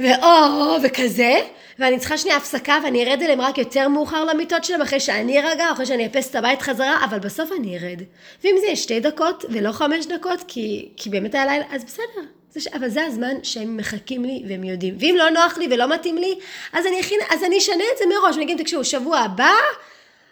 ואו, 0.00 0.82
וכזה, 0.82 1.34
ואני 1.78 1.98
צריכה 1.98 2.18
שנייה 2.18 2.36
הפסקה, 2.36 2.78
ואני 2.84 3.04
ארד 3.04 3.22
אליהם 3.22 3.40
רק 3.40 3.58
יותר 3.58 3.88
מאוחר 3.88 4.24
למיטות 4.24 4.64
שלהם, 4.64 4.82
אחרי 4.82 5.00
שאני 5.00 5.38
ארגע, 5.38 5.72
אחרי 5.72 5.86
שאני 5.86 6.06
אאפס 6.06 6.30
את 6.30 6.34
הבית 6.34 6.62
חזרה, 6.62 7.04
אבל 7.04 7.18
בסוף 7.18 7.50
אני 7.60 7.78
ארד. 7.78 8.02
ואם 8.44 8.54
זה 8.60 8.66
יהיה 8.66 8.76
שתי 8.76 9.00
דקות, 9.00 9.44
ולא 9.50 9.72
חמש 9.72 10.06
דקות, 10.06 10.44
כי, 10.48 10.88
כי 10.96 11.10
באמת 11.10 11.34
היה 11.34 11.46
לילה, 11.46 11.64
אז 11.70 11.84
בסדר. 11.84 12.37
אבל 12.74 12.88
זה 12.88 13.04
הזמן 13.04 13.34
שהם 13.42 13.76
מחכים 13.76 14.24
לי 14.24 14.42
והם 14.48 14.64
יודעים. 14.64 14.96
ואם 15.00 15.14
לא 15.18 15.30
נוח 15.30 15.58
לי 15.58 15.68
ולא 15.70 15.94
מתאים 15.94 16.18
לי, 16.18 16.38
אז 16.72 16.86
אני, 16.86 17.00
אכין, 17.00 17.20
אז 17.30 17.44
אני 17.44 17.58
אשנה 17.58 17.84
את 17.92 17.98
זה 17.98 18.04
מראש. 18.06 18.36
אני 18.36 18.44
אגיד, 18.44 18.58
תקשיבו, 18.58 18.84
שבוע 18.84 19.18
הבא, 19.18 19.52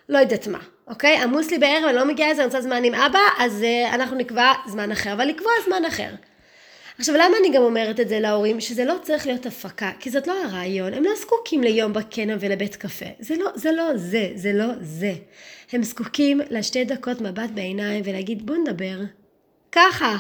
לא 0.08 0.18
יודעת 0.18 0.46
מה, 0.46 0.58
אוקיי? 0.88 1.16
עמוס 1.16 1.50
לי 1.50 1.58
בערב, 1.58 1.84
אני 1.84 1.96
לא 1.96 2.04
מגיעה 2.04 2.30
לזה, 2.30 2.42
אני 2.42 2.46
רוצה 2.46 2.60
זמן 2.60 2.84
עם 2.84 2.94
אבא, 2.94 3.18
אז 3.38 3.62
uh, 3.62 3.94
אנחנו 3.94 4.16
נקבע 4.16 4.52
זמן 4.66 4.92
אחר, 4.92 5.12
אבל 5.12 5.24
לקבוע 5.24 5.52
זמן 5.64 5.84
אחר. 5.84 6.10
עכשיו, 6.98 7.14
למה 7.14 7.36
אני 7.40 7.50
גם 7.50 7.62
אומרת 7.62 8.00
את 8.00 8.08
זה 8.08 8.20
להורים? 8.20 8.60
שזה 8.60 8.84
לא 8.84 8.94
צריך 9.02 9.26
להיות 9.26 9.46
הפקה, 9.46 9.90
כי 10.00 10.10
זאת 10.10 10.26
לא 10.26 10.34
הרעיון. 10.44 10.94
הם 10.94 11.04
לא 11.04 11.10
זקוקים 11.20 11.62
ליום 11.62 11.92
בקנא 11.92 12.34
ולבית 12.40 12.76
קפה. 12.76 13.06
זה 13.18 13.36
לא 13.36 13.50
זה, 13.54 13.72
לא 13.72 13.96
זה, 13.96 14.30
זה 14.34 14.52
לא 14.52 14.66
זה. 14.80 15.12
הם 15.72 15.82
זקוקים 15.82 16.40
לשתי 16.50 16.84
דקות 16.84 17.20
מבט 17.20 17.50
בעיניים 17.54 18.02
ולהגיד, 18.06 18.46
בוא 18.46 18.56
נדבר. 18.56 18.96
ככה. 19.72 20.16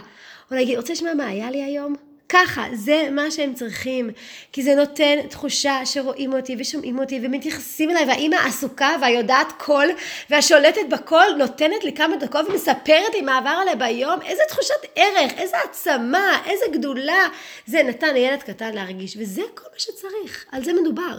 או 0.50 0.56
להגיד, 0.56 0.78
רוצה 0.78 0.92
לשמוע 0.92 1.14
מה 1.14 1.26
היה 1.26 1.50
לי 1.50 1.62
היום? 1.62 1.94
ככה, 2.28 2.64
זה 2.72 3.08
מה 3.10 3.30
שהם 3.30 3.54
צריכים, 3.54 4.10
כי 4.52 4.62
זה 4.62 4.74
נותן 4.74 5.16
תחושה 5.30 5.80
שרואים 5.84 6.32
אותי 6.32 6.56
ושומעים 6.58 6.98
אותי 6.98 7.20
ומתייחסים 7.22 7.90
אליי, 7.90 8.04
והאימא 8.04 8.36
עסוקה 8.36 8.90
והיודעת 9.00 9.52
קול 9.58 9.86
והשולטת 10.30 10.80
בקול 10.90 11.26
נותנת 11.38 11.84
לי 11.84 11.92
כמה 11.92 12.16
דקות 12.16 12.48
ומספרת 12.48 13.14
לי 13.14 13.20
מה 13.20 13.38
עבר 13.38 13.50
עליה 13.62 13.76
ביום, 13.76 14.22
איזה 14.22 14.42
תחושת 14.48 14.74
ערך, 14.94 15.32
איזה 15.36 15.56
העצמה, 15.56 16.38
איזה 16.46 16.64
גדולה, 16.72 17.28
זה 17.66 17.82
נתן 17.82 18.14
לילד 18.14 18.42
קטן 18.42 18.74
להרגיש, 18.74 19.16
וזה 19.20 19.42
כל 19.54 19.64
מה 19.72 19.78
שצריך, 19.78 20.44
על 20.52 20.64
זה 20.64 20.72
מדובר. 20.72 21.18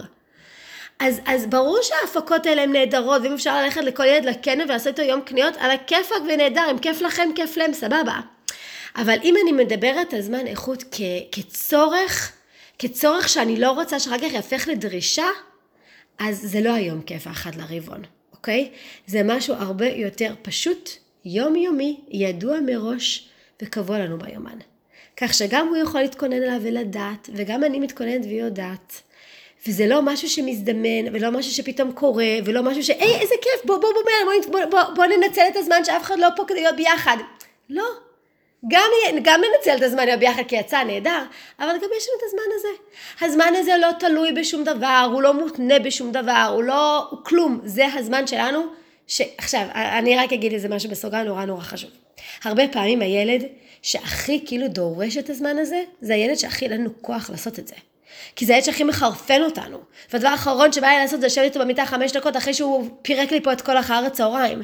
אז, 0.98 1.20
אז 1.26 1.46
ברור 1.46 1.78
שההפקות 1.82 2.46
האלה 2.46 2.62
הן 2.62 2.72
נהדרות, 2.72 3.22
ואם 3.22 3.32
אפשר 3.32 3.62
ללכת 3.62 3.80
לכל 3.80 4.04
ילד 4.04 4.24
לקנא 4.24 4.62
ולעשות 4.62 4.86
איתו 4.86 5.02
יום 5.02 5.20
קניות, 5.20 5.54
על 5.58 5.70
הכיפאק 5.70 6.22
ונהדר, 6.28 6.70
אם 6.70 6.78
כיף 6.78 7.00
לכם, 7.02 7.28
כיף 7.34 7.56
להם, 7.56 7.72
סבבה. 7.72 8.20
אבל 8.96 9.16
אם 9.24 9.34
אני 9.42 9.52
מדברת 9.52 10.14
על 10.14 10.20
זמן 10.20 10.46
איכות 10.46 10.84
כ, 10.90 11.00
כצורך, 11.32 12.32
כצורך 12.78 13.28
שאני 13.28 13.60
לא 13.60 13.70
רוצה 13.70 14.00
שאחר 14.00 14.18
כך 14.18 14.32
יהפך 14.32 14.68
לדרישה, 14.68 15.26
אז 16.18 16.40
זה 16.42 16.60
לא 16.60 16.74
היום 16.74 17.02
כיף 17.02 17.26
האחד 17.26 17.54
לרבעון, 17.54 18.02
אוקיי? 18.32 18.70
זה 19.06 19.22
משהו 19.24 19.54
הרבה 19.54 19.86
יותר 19.86 20.34
פשוט, 20.42 20.90
יומיומי, 21.24 22.00
ידוע 22.10 22.60
מראש 22.60 23.28
וקבוע 23.62 23.98
לנו 23.98 24.18
ביומן. 24.18 24.58
כך 25.16 25.34
שגם 25.34 25.68
הוא 25.68 25.76
יכול 25.76 26.00
להתכונן 26.00 26.42
אליו 26.42 26.60
ולדעת, 26.62 27.30
וגם 27.34 27.64
אני 27.64 27.80
מתכוננת 27.80 28.24
ויודעת. 28.24 29.02
וזה 29.66 29.86
לא 29.86 30.02
משהו 30.02 30.28
שמזדמן, 30.28 31.12
ולא 31.12 31.30
משהו 31.30 31.52
שפתאום 31.52 31.92
קורה, 31.92 32.26
ולא 32.44 32.62
משהו 32.62 32.82
ש... 32.82 32.90
היי, 32.90 33.20
איזה 33.20 33.34
כיף, 33.42 33.64
בוא, 33.64 33.78
בוא, 33.78 33.90
בוא, 33.92 34.02
בוא, 34.24 34.52
בוא, 34.52 34.64
בוא, 34.70 34.94
בוא 34.94 35.04
ננצל 35.06 35.42
את 35.48 35.56
הזמן 35.56 35.84
שאף 35.84 36.02
אחד 36.02 36.18
לא 36.18 36.28
פה 36.36 36.44
כדי 36.48 36.60
להיות 36.60 36.76
ביחד. 36.76 37.16
לא. 37.70 38.07
גם, 38.68 38.90
גם 39.22 39.40
ננצל 39.40 39.76
את 39.76 39.82
הזמן 39.82 40.18
ביחד 40.18 40.42
כי 40.48 40.56
יצא 40.56 40.82
נהדר, 40.82 41.22
אבל 41.58 41.68
גם 41.68 41.88
יש 41.96 42.08
לנו 42.08 42.18
את 42.18 42.22
הזמן 42.26 42.42
הזה. 42.54 42.68
הזמן 43.20 43.52
הזה 43.56 43.72
לא 43.80 43.88
תלוי 43.98 44.32
בשום 44.32 44.64
דבר, 44.64 45.08
הוא 45.12 45.22
לא 45.22 45.34
מותנה 45.34 45.78
בשום 45.78 46.12
דבר, 46.12 46.50
הוא 46.54 46.62
לא... 46.62 47.06
הוא 47.10 47.18
כלום. 47.24 47.60
זה 47.64 47.86
הזמן 47.94 48.26
שלנו, 48.26 48.66
ש... 49.06 49.22
עכשיו, 49.38 49.62
אני 49.74 50.16
רק 50.16 50.32
אגיד 50.32 50.52
איזה 50.52 50.68
משהו 50.68 50.90
בסוגריים 50.90 51.26
נורא 51.26 51.44
נורא 51.44 51.60
חשוב. 51.60 51.90
הרבה 52.44 52.68
פעמים 52.68 53.02
הילד 53.02 53.42
שהכי 53.82 54.44
כאילו 54.46 54.68
דורש 54.68 55.16
את 55.16 55.30
הזמן 55.30 55.58
הזה, 55.58 55.82
זה 56.00 56.14
הילד 56.14 56.34
שהכי 56.34 56.64
אין 56.64 56.72
לנו 56.72 56.90
כוח 57.00 57.30
לעשות 57.30 57.58
את 57.58 57.68
זה. 57.68 57.74
כי 58.36 58.46
זה 58.46 58.52
הילד 58.52 58.64
שהכי 58.64 58.84
מחרפן 58.84 59.42
אותנו. 59.42 59.78
והדבר 60.12 60.28
האחרון 60.28 60.72
שבא 60.72 60.86
לי 60.86 60.98
לעשות 60.98 61.20
זה 61.20 61.26
לשבת 61.26 61.44
איתו 61.44 61.60
במיטה 61.60 61.86
חמש 61.86 62.12
דקות 62.12 62.36
אחרי 62.36 62.54
שהוא 62.54 62.88
פירק 63.02 63.30
לי 63.30 63.40
פה 63.40 63.52
את 63.52 63.60
כל 63.60 63.78
אחר 63.78 64.04
הצהריים. 64.06 64.62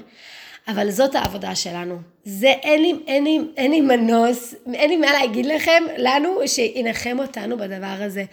אבל 0.68 0.90
זאת 0.90 1.14
העבודה 1.14 1.54
שלנו. 1.54 1.98
זה 2.24 2.48
אין 2.48 2.82
לי, 2.82 2.94
אין 3.06 3.24
לי, 3.24 3.40
אין 3.56 3.70
לי 3.70 3.80
מנוס, 3.80 4.54
אין 4.74 4.90
לי 4.90 4.96
מה 4.96 5.12
להגיד 5.12 5.46
לכם, 5.46 5.82
לנו, 5.98 6.38
שינחם 6.46 7.16
אותנו 7.18 7.56
בדבר 7.56 7.96
הזה. 8.00 8.24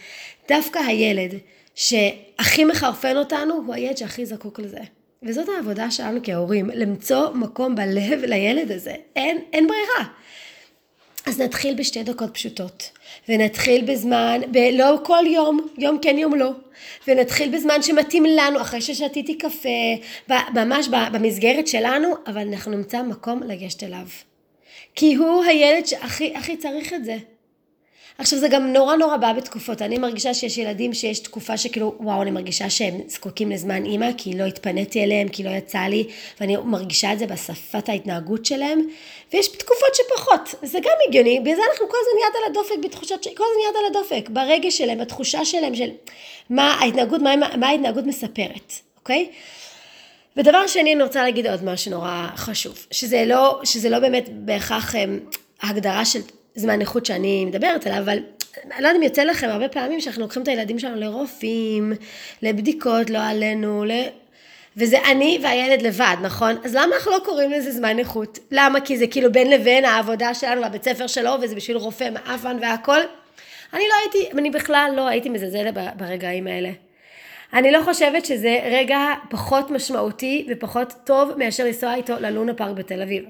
דווקא 0.48 0.80
הילד 0.80 1.32
שהכי 1.76 2.66
מחרפן 2.66 3.18
אותנו, 3.18 3.54
הוא 3.66 3.74
הילד 3.76 3.98
שהכי 3.98 4.26
זקוק 4.26 4.60
לזה. 4.60 4.80
וזאת 5.24 5.50
העבודה 5.56 5.92
שלנו 5.92 6.20
כהורים, 6.24 6.70
למצוא 6.74 7.30
מקום 7.34 7.76
בלב 7.76 8.24
לילד 8.24 8.72
הזה. 8.72 8.94
אין, 9.16 9.38
אין 9.54 9.68
ברירה. 9.68 10.12
אז 11.26 11.42
נתחיל 11.42 11.76
בשתי 11.76 12.04
דקות 12.04 12.34
פשוטות, 12.34 12.90
ונתחיל 13.30 13.86
בזמן, 13.86 14.42
ב- 14.52 14.70
לא 14.74 15.00
כל 15.04 15.24
יום, 15.28 15.68
יום 15.78 16.00
כן 16.02 16.18
יום 16.18 16.36
לא, 16.36 16.52
ונתחיל 17.08 17.56
בזמן 17.56 17.82
שמתאים 17.82 18.26
לנו, 18.26 18.62
אחרי 18.62 18.82
ששתיתי 18.82 19.38
קפה, 19.38 19.70
ממש 20.54 20.88
במסגרת 21.12 21.68
שלנו, 21.68 22.14
אבל 22.28 22.48
אנחנו 22.48 22.72
נמצא 22.72 23.02
מקום 23.02 23.44
לגשת 23.44 23.84
אליו. 23.84 24.08
כי 24.96 25.16
הוא 25.16 25.44
הילד 25.44 25.86
שהכי 25.86 26.34
הכי 26.36 26.58
צריך 26.58 26.94
את 26.94 27.06
זה. 27.06 27.18
עכשיו 28.18 28.40
זה 28.40 28.48
גם 28.48 28.74
נורא 28.74 28.96
נורא 28.96 29.18
בא 29.18 29.34
בתקופות, 29.34 29.82
אני 29.82 29.98
מרגישה 29.98 30.34
שיש 30.34 30.58
ילדים 30.58 30.94
שיש 30.94 31.20
תקופה 31.20 31.58
שכאילו 31.58 31.96
וואו 32.00 32.22
אני 32.22 32.32
מרגישה 32.32 32.70
שהם 32.70 33.02
זקוקים 33.08 33.52
לזמן 33.52 33.86
אימא 33.86 34.10
כי 34.18 34.38
לא 34.38 34.44
התפניתי 34.44 35.04
אליהם, 35.04 35.28
כי 35.28 35.44
לא 35.44 35.50
יצא 35.50 35.80
לי 35.80 36.08
ואני 36.40 36.58
מרגישה 36.58 37.14
את 37.14 37.20
זה 37.20 37.28
בשפת 37.28 37.90
ההתנהגות 37.90 38.46
שלהם. 38.46 38.82
ויש 39.34 39.48
תקופות 39.48 39.96
שפחות, 39.96 40.56
זה 40.64 40.80
גם 40.80 40.94
הגיוני, 41.08 41.40
בגלל 41.40 41.56
זה 41.56 41.62
אנחנו 41.72 41.90
כל 41.90 41.98
הזמן 42.02 42.28
יד 42.28 42.36
על 42.36 42.52
הדופק 42.52 42.86
בתחושות, 42.86 43.24
כל 43.24 43.44
הזמן 43.52 43.70
יד 43.70 43.76
על 43.80 43.86
הדופק, 43.96 44.30
ברגש 44.30 44.78
שלהם, 44.78 44.98
בתחושה 44.98 45.46
שלהם 45.46 45.76
של 45.76 45.90
מה 46.50 46.74
ההתנהגות, 46.74 47.22
מה, 47.22 47.36
מה 47.58 47.68
ההתנהגות 47.68 48.06
מספרת, 48.06 48.74
אוקיי? 49.00 49.30
ודבר 50.38 50.68
שני 50.68 50.94
אני 50.94 51.04
רוצה 51.04 51.24
להגיד 51.24 51.48
עוד 51.48 51.64
משהו 51.64 51.92
נורא 51.92 52.28
חשוב, 52.36 52.86
שזה 52.92 53.24
לא, 53.26 53.60
שזה 53.64 53.90
לא 53.90 54.00
באמת 54.00 54.30
בהכרח 54.32 54.96
הם, 54.96 55.20
ההגדרה 55.62 56.06
של 56.06 56.20
זמן 56.56 56.82
איכות 56.82 57.06
שאני 57.06 57.46
מדברת 57.46 57.88
עליו, 57.88 58.00
אבל 58.00 58.18
אני 58.66 58.82
לא 58.82 58.88
יודעת 58.88 58.96
אם 58.96 59.04
יוצא 59.04 59.24
לכם 59.24 59.50
הרבה 59.50 59.70
פעמים 59.70 60.02
שאנחנו 60.02 60.22
לוקחים 60.22 60.44
את 60.44 60.48
הילדים 60.48 60.80
שלנו 60.80 61.00
לרופאים, 61.00 61.94
לבדיקות, 62.42 63.10
לא 63.10 63.20
עלינו, 63.20 63.86
ל... 63.86 63.92
וזה 64.78 64.98
אני 65.12 65.40
והילד 65.44 65.82
לבד, 65.82 66.16
נכון? 66.22 66.56
אז 66.64 66.76
למה 66.76 66.96
אנחנו 66.96 67.12
לא 67.12 67.20
קוראים 67.26 67.52
לזה 67.52 67.72
זמן 67.72 68.00
איכות? 68.00 68.40
למה? 68.52 68.82
כי 68.82 68.98
זה 68.98 69.08
כאילו 69.08 69.32
בין 69.32 69.50
לבין 69.50 69.86
העבודה 69.86 70.34
שלנו 70.34 70.62
והבית 70.62 70.84
ספר 70.84 71.08
שלו, 71.08 71.32
וזה 71.42 71.56
בשביל 71.56 71.78
רופא 71.78 72.10
מעפן 72.10 72.58
והכל? 72.62 73.00
אני 73.74 73.84
לא 73.90 73.94
הייתי, 74.02 74.40
אני 74.40 74.50
בכלל 74.50 74.94
לא 74.96 75.08
הייתי 75.08 75.30
מזלזלת 75.30 75.74
ברגעים 75.98 76.48
האלה. 76.48 76.70
אני 77.54 77.72
לא 77.72 77.82
חושבת 77.84 78.26
שזה 78.26 78.60
רגע 78.64 79.00
פחות 79.30 79.72
משמעותי 79.72 80.48
ופחות 80.50 80.94
טוב 81.04 81.32
מאשר 81.38 81.66
לנסוע 81.66 81.96
איתו 81.96 82.14
ללונה 82.20 82.54
פארק 82.54 82.76
בתל 82.76 83.02
אביב. 83.02 83.24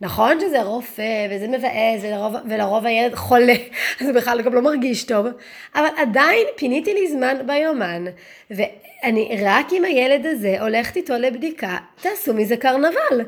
נכון 0.00 0.40
שזה 0.40 0.62
רופא 0.62 1.26
וזה 1.30 1.48
מבאס 1.48 2.02
ולרוב, 2.02 2.34
ולרוב 2.48 2.86
הילד 2.86 3.14
חולה, 3.14 3.54
אז 4.00 4.06
בכלל 4.14 4.42
גם 4.42 4.54
לא 4.54 4.62
מרגיש 4.62 5.04
טוב, 5.04 5.26
אבל 5.74 5.86
עדיין 5.96 6.46
פיניתי 6.56 6.94
לי 6.94 7.08
זמן 7.08 7.36
ביומן, 7.46 8.04
ואני 8.50 9.38
רק 9.44 9.66
עם 9.72 9.84
הילד 9.84 10.26
הזה 10.26 10.60
הולכת 10.60 10.96
איתו 10.96 11.14
לבדיקה, 11.14 11.76
תעשו 12.00 12.34
מזה 12.34 12.56
קרנבל. 12.56 13.24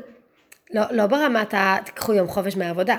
לא, 0.73 0.81
לא 0.91 1.07
ברמת 1.07 1.53
ה... 1.53 1.77
תקחו 1.85 2.13
יום 2.13 2.27
חופש 2.27 2.57
מהעבודה, 2.57 2.97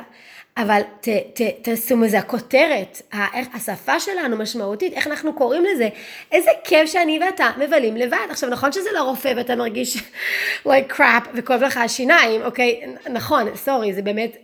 אבל 0.63 0.81
ת, 1.01 1.09
ת, 1.09 1.41
תעשו 1.63 1.97
מזה 1.97 2.19
הכותרת, 2.19 3.03
השפה 3.55 4.01
שלנו 4.01 4.37
משמעותית, 4.37 4.93
איך 4.93 5.07
אנחנו 5.07 5.35
קוראים 5.35 5.65
לזה, 5.65 5.89
איזה 6.33 6.51
כיף 6.65 6.91
שאני 6.91 7.19
ואתה 7.25 7.51
מבלים 7.57 7.97
לבד. 7.97 8.27
עכשיו 8.31 8.51
נכון 8.51 8.73
שזה 8.73 8.89
לא 8.95 9.03
רופא 9.03 9.33
ואתה 9.37 9.57
מרגיש 9.57 9.97
like 10.67 10.93
crap 10.93 11.29
וכואב 11.35 11.63
לך 11.63 11.77
השיניים, 11.77 12.43
אוקיי, 12.43 12.81
נכון, 13.11 13.57
סורי, 13.57 13.93
זה 13.93 14.03
באמת, 14.03 14.37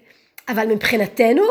אבל 0.49 0.67
מבחינתנו 0.67 1.45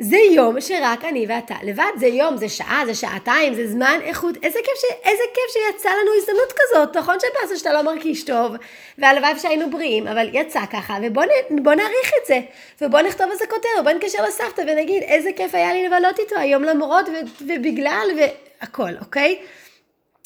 זה 0.00 0.16
יום 0.16 0.60
שרק 0.60 1.04
אני 1.04 1.26
ואתה 1.28 1.54
לבד, 1.62 1.90
זה 1.96 2.06
יום, 2.06 2.36
זה 2.36 2.48
שעה, 2.48 2.82
זה 2.86 2.94
שעתיים, 2.94 3.54
זה 3.54 3.66
זמן 3.66 3.98
איכות, 4.02 4.34
איזה 4.42 4.58
כיף, 4.64 4.74
ש... 4.78 4.84
איזה 5.04 5.22
כיף 5.34 5.52
שיצא 5.52 5.88
לנו 5.90 6.10
הזדמנות 6.18 6.52
כזאת, 6.52 6.96
נכון 6.96 7.16
שבאסה 7.20 7.56
שאתה 7.56 7.72
לא 7.72 7.82
מרגיש 7.82 8.24
טוב, 8.24 8.52
והלוואי 8.98 9.38
שהיינו 9.38 9.70
בריאים, 9.70 10.06
אבל 10.06 10.28
יצא 10.32 10.60
ככה, 10.72 10.96
ובוא 11.02 11.24
נ... 11.24 11.28
נעריך 11.64 12.12
את 12.22 12.26
זה, 12.26 12.40
ובוא 12.80 13.00
נכתוב 13.00 13.30
איזה 13.30 13.44
כותרת, 13.46 13.80
ובוא 13.80 13.92
נתקשר 13.92 14.24
לסבתא 14.24 14.62
ונגיד 14.66 15.02
איזה 15.02 15.30
כיף 15.36 15.54
היה 15.54 15.72
לי 15.72 15.88
לבלות 15.88 16.18
איתו 16.18 16.36
היום 16.36 16.62
למרות 16.62 17.08
ו... 17.08 17.12
ובגלל 17.40 18.08
והכל, 18.16 18.90
אוקיי? 19.00 19.38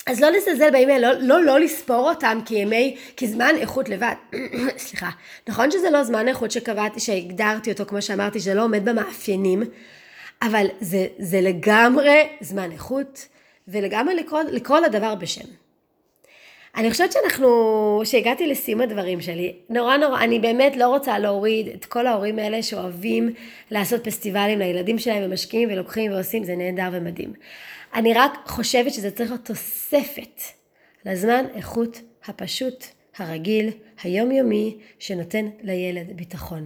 אז 0.07 0.21
לא 0.21 0.31
לזלזל 0.31 0.71
בימים 0.71 0.89
האלה, 0.89 1.13
לא, 1.13 1.21
לא, 1.21 1.45
לא 1.45 1.61
לספור 1.61 2.11
אותם 2.11 2.39
כימי, 2.45 2.97
כזמן 3.17 3.55
איכות 3.59 3.89
לבד. 3.89 4.15
סליחה. 4.79 5.11
נכון 5.49 5.71
שזה 5.71 5.91
לא 5.91 6.05
זמן 6.05 6.29
איכות 6.29 6.51
שקבעתי, 6.51 7.01
שהגדרתי 7.01 7.73
אותו, 7.73 7.87
כמו 7.87 8.03
שאמרתי, 8.03 8.41
שזה 8.41 8.55
לא 8.55 8.65
עומד 8.65 8.89
במאפיינים, 8.89 9.63
אבל 10.43 10.67
זה, 10.81 11.07
זה 11.19 11.41
לגמרי 11.41 12.29
זמן 12.41 12.73
איכות, 12.73 13.29
ולגמרי 13.69 14.15
לקרוא, 14.15 14.43
לקרוא 14.43 14.79
לדבר 14.79 15.15
בשם. 15.15 15.64
אני 16.77 16.91
חושבת 16.91 17.13
שאנחנו, 17.13 18.03
שהגעתי 18.05 18.47
לסיום 18.47 18.81
הדברים 18.81 19.21
שלי, 19.21 19.57
נורא 19.71 19.97
נורא, 19.97 20.21
אני 20.21 20.39
באמת 20.39 20.77
לא 20.77 20.89
רוצה 20.89 21.19
להוריד 21.19 21.69
את 21.69 21.85
כל 21.85 22.07
ההורים 22.07 22.39
האלה 22.39 22.63
שאוהבים 22.63 23.35
לעשות 23.71 24.05
פסטיבלים 24.05 24.59
לילדים 24.59 24.99
שלהם 24.99 25.23
ומשקיעים 25.25 25.69
ולוקחים 25.73 26.13
ועושים, 26.13 26.45
זה 26.45 26.57
נהדר 26.57 26.89
ומדהים. 26.93 27.33
אני 27.95 28.15
רק 28.15 28.33
חושבת 28.47 28.93
שזה 28.93 29.11
צריך 29.11 29.31
להיות 29.31 29.45
תוספת 29.45 30.41
לזמן 31.07 31.45
איכות 31.55 32.01
הפשוט, 32.25 32.85
הרגיל, 33.17 33.71
היומיומי, 34.03 34.77
שנותן 34.99 35.49
לילד 35.63 36.17
ביטחון. 36.17 36.65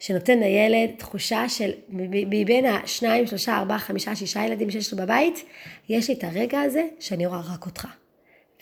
שנותן 0.00 0.38
לילד 0.38 0.90
תחושה 0.98 1.48
של 1.48 1.70
מבין 1.88 2.66
השניים, 2.66 3.26
שלושה, 3.26 3.56
ארבעה, 3.56 3.78
חמישה, 3.78 4.16
שישה 4.16 4.44
ילדים 4.44 4.70
שיש 4.70 4.92
לו 4.92 4.98
בבית, 4.98 5.44
יש 5.88 6.08
לי 6.08 6.14
את 6.14 6.24
הרגע 6.24 6.60
הזה 6.60 6.86
שאני 7.00 7.26
רואה 7.26 7.40
רק 7.54 7.66
אותך. 7.66 7.86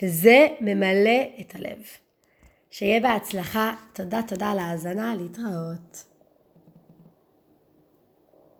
וזה 0.01 0.47
ממלא 0.61 1.21
את 1.39 1.55
הלב. 1.55 1.83
שיהיה 2.71 2.99
בהצלחה. 2.99 3.73
תודה, 3.93 4.21
תודה 4.27 4.51
על 4.51 4.59
ההאזנה, 4.59 5.15
להתראות. 5.15 6.14